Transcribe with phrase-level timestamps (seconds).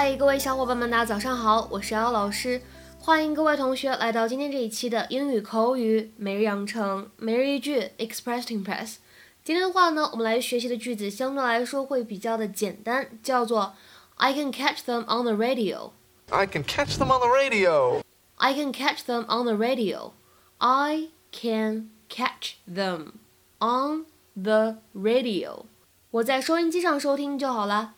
[0.00, 2.62] 嗨，各位小伙伴们，大家早上好，我是姚老师，
[3.00, 8.98] 欢迎各位同学来到今天这一期的英语口语每日养成每日一句 Express to Impress。
[9.42, 13.74] 今天的话呢，我们来学习的句子相对来说会比较的简单，叫做
[14.14, 15.90] I can catch them on the radio。
[16.30, 18.02] I can catch them on the radio.
[18.36, 20.12] I can catch them on the radio.
[20.58, 23.14] I can catch them
[23.58, 24.06] on
[24.40, 25.64] the radio.
[26.12, 27.94] 我在收音机上收听就好了。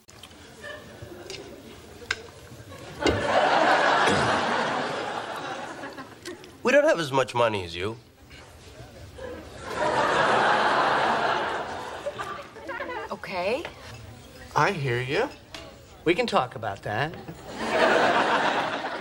[6.63, 7.97] We don't have as much money as you.
[13.11, 13.63] Okay.
[14.55, 15.29] I hear you.
[16.05, 17.15] We can talk about that.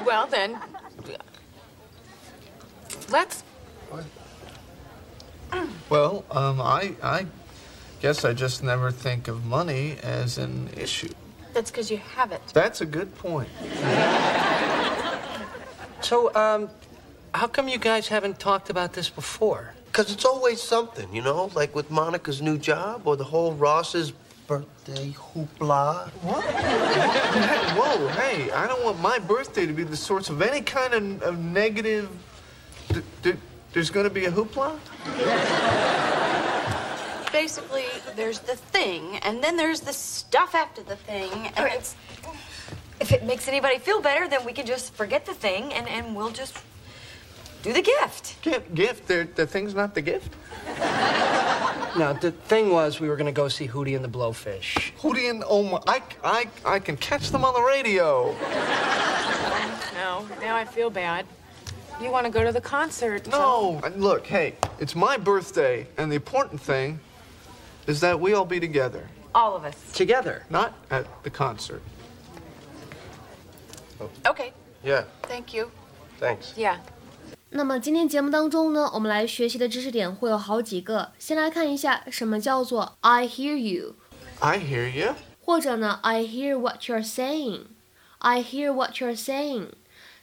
[0.06, 0.58] Well, then,
[3.10, 3.44] let's.
[5.90, 7.26] Well, um, I, I
[8.02, 11.10] guess I just never think of money as an issue.
[11.54, 12.42] That's because you have it.
[12.54, 13.50] That's a good point.
[16.02, 16.70] So, um,
[17.34, 19.74] how come you guys haven't talked about this before?
[19.86, 24.12] Because it's always something, you know, like with Monica's new job or the whole Ross's
[24.48, 26.10] birthday hoopla.
[26.24, 26.44] What?
[26.46, 30.94] hey, whoa, hey, I don't want my birthday to be the source of any kind
[30.94, 32.10] of, of negative.
[32.92, 33.34] D- d-
[33.74, 34.80] there's going to be a hoopla?
[37.32, 37.86] Basically,
[38.16, 41.96] there's the thing, and then there's the stuff after the thing, and it's.
[43.00, 46.16] If it makes anybody feel better, then we can just forget the thing, and, and
[46.16, 46.58] we'll just
[47.64, 48.42] do the gift.
[48.42, 49.08] Gift, gift.
[49.08, 50.34] The, the thing's not the gift.
[51.98, 54.94] No, the thing was we were going to go see Hootie and the Blowfish.
[55.00, 58.36] Hootie and oh my, I, I, I can catch them on the radio.
[59.96, 61.26] No, now I feel bad.
[62.02, 63.28] You want to go to the concert?
[63.28, 67.00] No, and look, hey, it's my birthday, and the important thing
[67.88, 69.06] is that we all be together,
[69.36, 69.76] All of us.
[69.92, 70.46] Together.
[70.50, 71.82] not at the concert.
[74.26, 74.54] Okay.
[74.84, 75.70] Yeah, Thank you.
[76.20, 76.54] thanks.
[76.56, 76.78] Yeah.
[77.52, 81.14] 那么今天节目当中呢，我们来学习的知识点会有好几个。
[81.18, 85.16] 先来看一下什么叫做 I hear you，I hear you.
[85.42, 87.62] 或者呢 I hear what you're saying。
[88.20, 89.70] I hear what you're saying，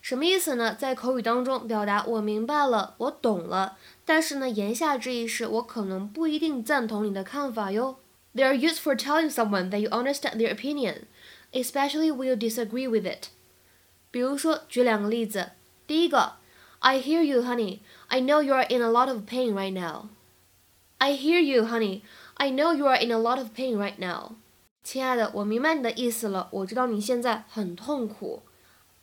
[0.00, 0.74] 什么意思呢？
[0.74, 7.96] 在口语当中表达我明白了，我懂了，但是呢，言下之意是我可能不一定赞同你的看法哟。
[8.34, 11.06] They are used for telling someone that you understand their opinion,
[11.52, 13.30] especially when you disagree with it.
[14.10, 15.52] 比如说，举两个例子。
[15.86, 16.34] 第一个
[16.85, 17.79] ，I hear you, honey.
[18.07, 20.09] I know you are in a lot of pain right now.
[20.97, 22.01] I hear you, honey.
[22.35, 24.35] I know you are in a lot of pain right now.
[24.83, 28.41] 亲爱的，我明白你的意思了，我知道你现在很痛苦。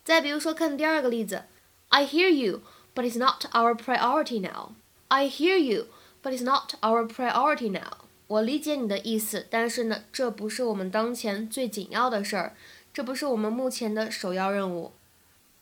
[0.05, 1.45] 再比如说，看第二个例子，
[1.89, 2.63] I hear you,
[2.95, 4.73] but it's not our priority now.
[5.09, 5.87] I hear you,
[6.23, 8.05] but it's not our priority now.
[8.27, 12.55] 我理解你的意思，但是呢，这不是我们当前最紧要的事儿，
[12.93, 14.93] 这不是我们目前的首要任务。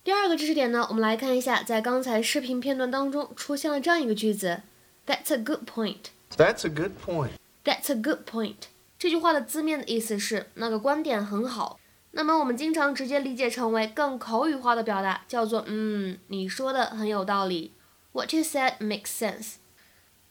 [0.03, 4.63] 第二个知识点呢，我们来看一下，在刚才视频片段当中出现了这样一个句子
[5.05, 6.05] ：That's a good point.
[6.35, 7.33] That's a good point.
[7.63, 8.55] That's a good point.
[8.97, 11.79] 这句话的字面的意思是那个观点很好。
[12.13, 17.73] 那么我们经常直接理解成为更口语化的表达，叫做嗯，你说的很有道理。
[18.13, 19.57] What you said makes sense.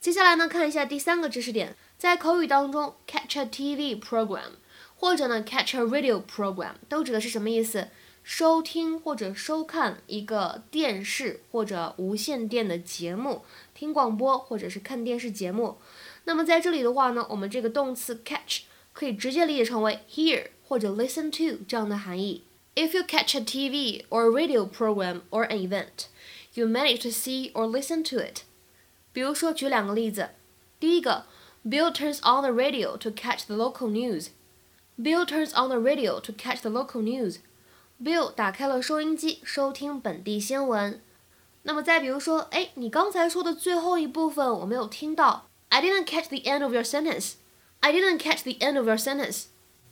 [0.01, 4.55] 接下来呢，看一下第三个知识点，在口语当中，catch a TV program
[4.97, 7.87] 或者呢 catch a radio program 都指的是什么意思？
[8.23, 13.43] 收听或者收看一个电视或者无线电的节目，
[13.75, 15.79] 听广播或者是看电视节目。
[16.25, 22.45] 那么在这里的话呢，我们这个动词 catch 可以直接理解成为 hear 或者 listen to 这样的含义。
[22.77, 26.07] If you catch a TV or radio program or an event,
[26.55, 28.43] you manage to see or listen to it.
[29.13, 30.31] 比如说，举两个例子。
[30.79, 31.27] 第一个
[31.65, 34.29] ，Bill turns on the radio to catch the local news.
[34.97, 37.39] Bill turns on the radio to catch the local news.
[38.03, 41.03] Bill 打开了收音机，收听本地新闻。
[41.65, 45.47] 那么再比如说，哎，你刚才说的最后一部分我没有听到。
[45.69, 47.35] I didn't catch the end of your sentence.
[47.81, 49.45] I didn't catch the end of your sentence.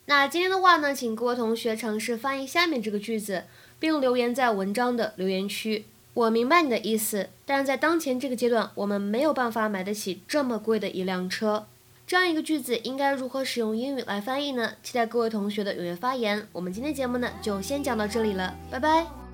[0.07, 3.45] 那今天的话呢，请各位同学尝试翻译下面这个句子，
[3.79, 5.85] 并留言在文章的留言区。
[6.15, 11.67] 我明白你的意思，但是在当前这个阶段，我们没有办法买得起这么贵的一辆车。
[12.09, 14.73] 这样一个句子应该如何使用英语来翻译呢？
[14.83, 16.49] 期待各位同学的踊跃发言。
[16.53, 19.28] 我们今天节目呢就先讲到这里了，拜拜。